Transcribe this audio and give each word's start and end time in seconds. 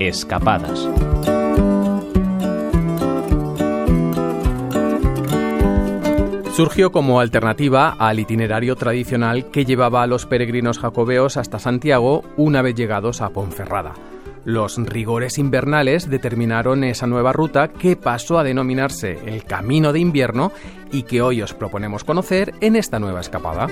Escapadas. 0.00 0.88
Surgió 6.54 6.92
como 6.92 7.20
alternativa 7.20 7.96
al 7.98 8.20
itinerario 8.20 8.76
tradicional 8.76 9.50
que 9.50 9.64
llevaba 9.64 10.02
a 10.02 10.06
los 10.06 10.26
peregrinos 10.26 10.78
jacobeos 10.78 11.36
hasta 11.36 11.58
Santiago 11.58 12.22
una 12.36 12.62
vez 12.62 12.74
llegados 12.76 13.20
a 13.22 13.30
Ponferrada. 13.30 13.94
Los 14.44 14.78
rigores 14.78 15.38
invernales 15.38 16.08
determinaron 16.08 16.84
esa 16.84 17.06
nueva 17.06 17.32
ruta 17.32 17.68
que 17.68 17.96
pasó 17.96 18.38
a 18.38 18.44
denominarse 18.44 19.18
el 19.26 19.44
Camino 19.44 19.92
de 19.92 20.00
Invierno 20.00 20.52
y 20.92 21.02
que 21.02 21.22
hoy 21.22 21.42
os 21.42 21.54
proponemos 21.54 22.04
conocer 22.04 22.54
en 22.60 22.76
esta 22.76 22.98
nueva 22.98 23.20
escapada. 23.20 23.66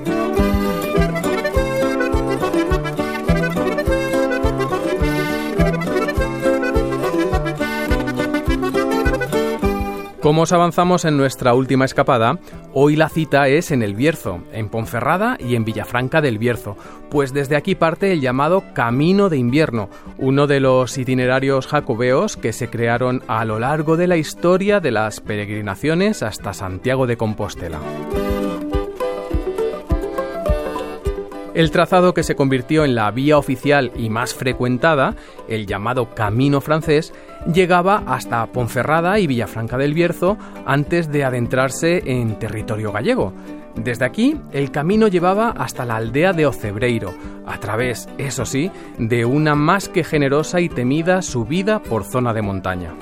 Como 10.27 10.43
os 10.43 10.53
avanzamos 10.53 11.05
en 11.05 11.17
nuestra 11.17 11.55
última 11.55 11.85
escapada, 11.85 12.41
hoy 12.75 12.97
la 12.97 13.09
cita 13.09 13.47
es 13.47 13.71
en 13.71 13.81
El 13.81 13.95
Bierzo, 13.95 14.41
en 14.53 14.69
Ponferrada 14.69 15.39
y 15.39 15.55
en 15.55 15.65
Villafranca 15.65 16.21
del 16.21 16.39
Bierzo, 16.39 16.77
pues 17.11 17.33
desde 17.33 17.55
aquí 17.55 17.77
parte 17.77 18.11
el 18.11 18.21
llamado 18.21 18.65
Camino 18.75 19.29
de 19.29 19.37
Invierno, 19.37 19.89
uno 20.19 20.49
de 20.49 20.59
los 20.59 20.99
itinerarios 20.99 21.69
jacobeos 21.69 22.37
que 22.37 22.53
se 22.53 22.69
crearon 22.69 23.23
a 23.29 23.45
lo 23.45 23.61
largo 23.61 23.97
de 23.97 24.09
la 24.09 24.17
historia 24.17 24.81
de 24.81 24.91
las 24.91 25.21
peregrinaciones 25.21 26.25
hasta 26.25 26.53
Santiago 26.55 27.07
de 27.07 27.17
Compostela. 27.17 27.79
El 31.57 31.71
trazado 31.71 32.13
que 32.13 32.23
se 32.23 32.37
convirtió 32.37 32.85
en 32.85 32.95
la 32.95 33.11
vía 33.11 33.39
oficial 33.39 33.91
y 33.97 34.11
más 34.11 34.35
frecuentada, 34.35 35.15
el 35.49 35.67
llamado 35.67 36.15
Camino 36.15 36.61
francés, 36.61 37.15
llegaba 37.51 38.03
hasta 38.07 38.45
Ponferrada 38.53 39.19
y 39.19 39.27
Villafranca 39.27 39.79
del 39.79 39.95
Bierzo 39.95 40.37
antes 40.67 41.11
de 41.11 41.25
adentrarse 41.25 42.03
en 42.05 42.39
territorio 42.39 42.93
gallego. 42.93 43.33
Desde 43.75 44.05
aquí, 44.05 44.39
el 44.53 44.71
camino 44.71 45.09
llevaba 45.09 45.49
hasta 45.49 45.87
la 45.87 45.97
aldea 45.97 46.35
de 46.35 46.45
Ocebreiro, 46.45 47.15
a 47.47 47.59
través, 47.59 48.07
eso 48.19 48.45
sí, 48.45 48.71
de 48.99 49.25
una 49.25 49.55
más 49.55 49.89
que 49.89 50.05
generosa 50.05 50.61
y 50.61 50.69
temida 50.69 51.23
subida 51.23 51.83
por 51.83 52.05
zona 52.05 52.35
de 52.35 52.43
montaña. 52.43 52.93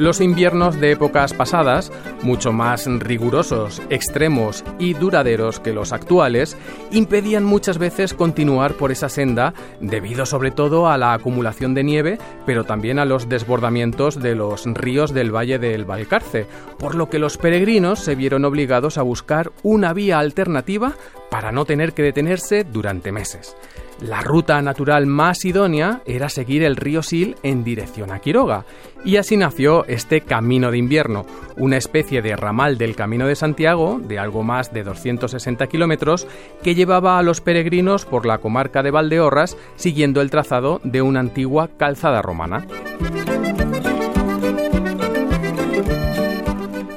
Los 0.00 0.22
inviernos 0.22 0.80
de 0.80 0.92
épocas 0.92 1.34
pasadas, 1.34 1.92
mucho 2.22 2.54
más 2.54 2.86
rigurosos, 2.86 3.82
extremos 3.90 4.64
y 4.78 4.94
duraderos 4.94 5.60
que 5.60 5.74
los 5.74 5.92
actuales, 5.92 6.56
impedían 6.90 7.44
muchas 7.44 7.76
veces 7.76 8.14
continuar 8.14 8.72
por 8.72 8.92
esa 8.92 9.10
senda 9.10 9.52
debido 9.78 10.24
sobre 10.24 10.52
todo 10.52 10.88
a 10.88 10.96
la 10.96 11.12
acumulación 11.12 11.74
de 11.74 11.84
nieve, 11.84 12.18
pero 12.46 12.64
también 12.64 12.98
a 12.98 13.04
los 13.04 13.28
desbordamientos 13.28 14.18
de 14.18 14.34
los 14.34 14.64
ríos 14.64 15.12
del 15.12 15.36
valle 15.36 15.58
del 15.58 15.84
Valcarce, 15.84 16.46
por 16.78 16.94
lo 16.94 17.10
que 17.10 17.18
los 17.18 17.36
peregrinos 17.36 17.98
se 17.98 18.14
vieron 18.14 18.46
obligados 18.46 18.96
a 18.96 19.02
buscar 19.02 19.52
una 19.62 19.92
vía 19.92 20.18
alternativa 20.18 20.94
para 21.30 21.52
no 21.52 21.66
tener 21.66 21.92
que 21.92 22.02
detenerse 22.02 22.64
durante 22.64 23.12
meses. 23.12 23.54
La 24.00 24.22
ruta 24.22 24.62
natural 24.62 25.06
más 25.06 25.44
idónea 25.44 26.00
era 26.06 26.30
seguir 26.30 26.62
el 26.62 26.76
río 26.76 27.02
Sil 27.04 27.36
en 27.42 27.64
dirección 27.64 28.10
a 28.10 28.18
Quiroga, 28.18 28.64
y 29.04 29.16
así 29.16 29.36
nació 29.36 29.84
este 29.86 30.22
Camino 30.22 30.70
de 30.70 30.78
Invierno, 30.78 31.26
una 31.58 31.76
especie 31.76 32.22
de 32.22 32.34
ramal 32.34 32.78
del 32.78 32.96
Camino 32.96 33.26
de 33.26 33.36
Santiago, 33.36 34.00
de 34.02 34.18
algo 34.18 34.42
más 34.42 34.72
de 34.72 34.84
260 34.84 35.66
kilómetros, 35.66 36.26
que 36.62 36.74
llevaba 36.74 37.18
a 37.18 37.22
los 37.22 37.42
peregrinos 37.42 38.06
por 38.06 38.24
la 38.24 38.38
comarca 38.38 38.82
de 38.82 38.90
Valdeorras 38.90 39.56
siguiendo 39.76 40.22
el 40.22 40.30
trazado 40.30 40.80
de 40.82 41.02
una 41.02 41.20
antigua 41.20 41.68
calzada 41.76 42.22
romana. 42.22 42.66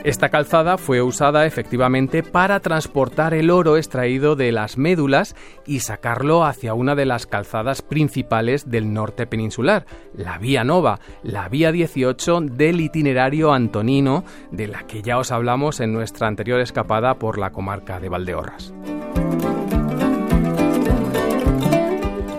Esta 0.03 0.27
calzada 0.27 0.77
fue 0.77 1.01
usada 1.01 1.45
efectivamente 1.45 2.23
para 2.23 2.59
transportar 2.59 3.33
el 3.33 3.49
oro 3.49 3.77
extraído 3.77 4.35
de 4.35 4.51
las 4.51 4.77
médulas 4.77 5.33
y 5.65 5.79
sacarlo 5.79 6.43
hacia 6.43 6.73
una 6.73 6.93
de 6.93 7.05
las 7.05 7.25
calzadas 7.25 7.81
principales 7.81 8.69
del 8.69 8.93
norte 8.93 9.25
peninsular, 9.27 9.85
la 10.13 10.37
Vía 10.39 10.65
Nova, 10.65 10.99
la 11.23 11.47
Vía 11.47 11.71
18 11.71 12.41
del 12.41 12.81
itinerario 12.81 13.53
antonino, 13.53 14.25
de 14.51 14.67
la 14.67 14.83
que 14.83 15.01
ya 15.01 15.17
os 15.17 15.31
hablamos 15.31 15.79
en 15.79 15.93
nuestra 15.93 16.27
anterior 16.27 16.59
escapada 16.59 17.13
por 17.13 17.37
la 17.37 17.51
comarca 17.51 18.01
de 18.01 18.09
Valdeorras. 18.09 18.73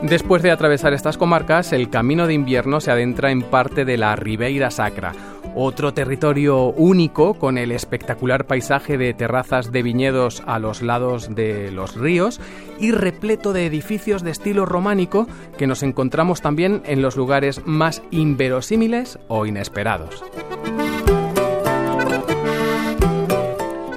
Después 0.03 0.43
de 0.43 0.51
atravesar 0.51 0.93
estas 0.93 1.17
comarcas, 1.17 1.73
el 1.73 1.89
camino 1.89 2.27
de 2.27 2.35
invierno 2.35 2.83
se 2.83 2.91
adentra 2.91 3.31
en 3.31 3.41
parte 3.41 3.87
de 3.87 3.97
la 3.97 4.15
Ribeira 4.17 4.71
Sacra, 4.71 5.13
otro 5.55 5.95
territorio 5.95 6.67
único 6.67 7.35
con 7.35 7.59
el 7.59 7.73
espectacular 7.73 8.47
paisaje 8.47 8.99
de 8.99 9.15
terrazas 9.15 9.73
de 9.73 9.83
viñedos 9.83 10.43
a 10.47 10.59
los 10.59 10.83
lados 10.83 11.35
de 11.35 11.71
los 11.71 11.97
ríos 11.97 12.41
y 12.79 12.91
repleto 12.93 13.53
de 13.53 13.67
edificios 13.67 14.23
de 14.23 14.31
estilo 14.31 14.67
románico 14.67 15.27
que 15.57 15.67
nos 15.67 15.83
encontramos 15.83 16.41
también 16.43 16.83
en 16.85 17.03
los 17.03 17.17
lugares 17.17 17.63
más 17.65 18.03
inverosímiles 18.11 19.19
o 19.29 19.47
inesperados. 19.47 20.23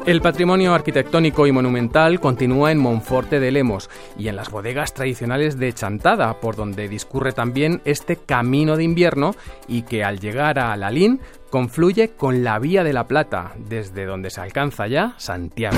El 0.07 0.21
patrimonio 0.21 0.73
arquitectónico 0.73 1.47
y 1.47 1.51
monumental 1.51 2.21
continúa 2.21 2.71
en 2.71 2.77
Monforte 2.77 3.41
de 3.41 3.51
Lemos 3.51 3.89
y 4.17 4.29
en 4.29 4.37
las 4.37 4.49
bodegas 4.49 4.93
tradicionales 4.93 5.59
de 5.59 5.73
Chantada, 5.73 6.39
por 6.39 6.55
donde 6.55 6.87
discurre 6.87 7.33
también 7.33 7.81
este 7.83 8.15
camino 8.15 8.77
de 8.77 8.85
invierno 8.85 9.35
y 9.67 9.81
que 9.81 10.05
al 10.05 10.21
llegar 10.21 10.59
a 10.59 10.77
Lalín 10.77 11.19
confluye 11.49 12.11
con 12.11 12.45
la 12.45 12.57
Vía 12.57 12.85
de 12.85 12.93
la 12.93 13.05
Plata, 13.05 13.51
desde 13.57 14.05
donde 14.05 14.29
se 14.29 14.39
alcanza 14.39 14.87
ya 14.87 15.13
Santiago. 15.17 15.75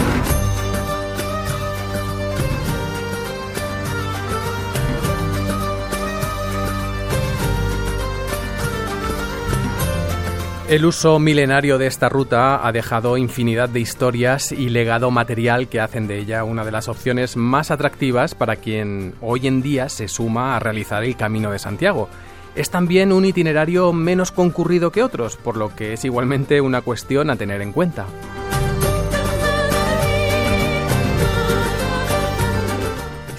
El 10.70 10.86
uso 10.86 11.18
milenario 11.18 11.80
de 11.80 11.88
esta 11.88 12.10
ruta 12.10 12.64
ha 12.64 12.72
dejado 12.72 13.18
infinidad 13.18 13.70
de 13.70 13.80
historias 13.80 14.52
y 14.52 14.70
legado 14.70 15.10
material 15.10 15.68
que 15.68 15.80
hacen 15.80 16.06
de 16.06 16.20
ella 16.20 16.44
una 16.44 16.64
de 16.64 16.70
las 16.70 16.88
opciones 16.88 17.36
más 17.36 17.72
atractivas 17.72 18.36
para 18.36 18.56
quien 18.58 19.16
hoy 19.20 19.48
en 19.48 19.64
día 19.64 19.90
se 19.90 20.08
suma 20.08 20.56
a 20.56 20.60
realizar 20.60 21.04
el 21.04 21.16
Camino 21.16 21.50
de 21.50 21.58
Santiago. 21.58 22.08
Es 22.54 22.70
también 22.70 23.12
un 23.12 23.26
itinerario 23.26 23.92
menos 23.94 24.32
concurrido 24.32 24.92
que 24.92 25.02
otros, 25.02 25.38
por 25.38 25.58
lo 25.58 25.76
que 25.76 25.94
es 25.94 26.06
igualmente 26.06 26.62
una 26.62 26.82
cuestión 26.82 27.32
a 27.32 27.36
tener 27.36 27.64
en 27.64 27.72
cuenta. 27.72 28.06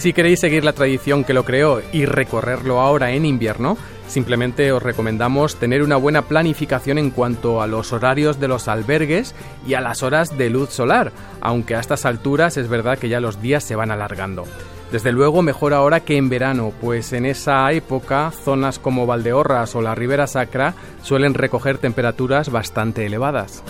Si 0.00 0.14
queréis 0.14 0.40
seguir 0.40 0.64
la 0.64 0.72
tradición 0.72 1.24
que 1.24 1.34
lo 1.34 1.44
creó 1.44 1.82
y 1.92 2.06
recorrerlo 2.06 2.80
ahora 2.80 3.10
en 3.10 3.26
invierno, 3.26 3.76
simplemente 4.08 4.72
os 4.72 4.82
recomendamos 4.82 5.56
tener 5.56 5.82
una 5.82 5.96
buena 5.96 6.22
planificación 6.22 6.96
en 6.96 7.10
cuanto 7.10 7.60
a 7.60 7.66
los 7.66 7.92
horarios 7.92 8.40
de 8.40 8.48
los 8.48 8.66
albergues 8.66 9.34
y 9.66 9.74
a 9.74 9.82
las 9.82 10.02
horas 10.02 10.38
de 10.38 10.48
luz 10.48 10.70
solar, 10.70 11.12
aunque 11.42 11.74
a 11.74 11.80
estas 11.80 12.06
alturas 12.06 12.56
es 12.56 12.66
verdad 12.66 12.98
que 12.98 13.10
ya 13.10 13.20
los 13.20 13.42
días 13.42 13.62
se 13.62 13.76
van 13.76 13.90
alargando. 13.90 14.46
Desde 14.90 15.12
luego 15.12 15.42
mejor 15.42 15.74
ahora 15.74 16.00
que 16.00 16.16
en 16.16 16.30
verano, 16.30 16.72
pues 16.80 17.12
en 17.12 17.26
esa 17.26 17.70
época 17.70 18.30
zonas 18.30 18.78
como 18.78 19.04
Valdeorras 19.04 19.74
o 19.74 19.82
la 19.82 19.94
Ribera 19.94 20.26
Sacra 20.26 20.72
suelen 21.02 21.34
recoger 21.34 21.76
temperaturas 21.76 22.48
bastante 22.48 23.04
elevadas. 23.04 23.62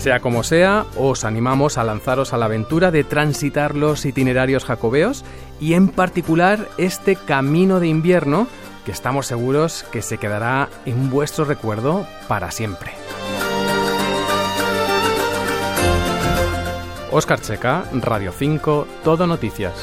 Sea 0.00 0.20
como 0.20 0.42
sea, 0.42 0.86
os 0.96 1.26
animamos 1.26 1.76
a 1.76 1.84
lanzaros 1.84 2.32
a 2.32 2.38
la 2.38 2.46
aventura 2.46 2.90
de 2.90 3.04
transitar 3.04 3.76
los 3.76 4.06
itinerarios 4.06 4.64
jacobeos 4.64 5.26
y 5.60 5.74
en 5.74 5.88
particular 5.88 6.70
este 6.78 7.16
camino 7.16 7.80
de 7.80 7.88
invierno 7.88 8.46
que 8.86 8.92
estamos 8.92 9.26
seguros 9.26 9.84
que 9.92 10.00
se 10.00 10.16
quedará 10.16 10.70
en 10.86 11.10
vuestro 11.10 11.44
recuerdo 11.44 12.06
para 12.28 12.50
siempre. 12.50 12.92
Oscar 17.10 17.42
Checa, 17.42 17.84
Radio 17.92 18.32
5, 18.32 18.86
Todo 19.04 19.26
Noticias. 19.26 19.74